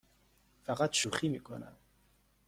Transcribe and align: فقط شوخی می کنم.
فقط 0.63 0.93
شوخی 0.93 1.29
می 1.29 1.39
کنم. 1.39 1.75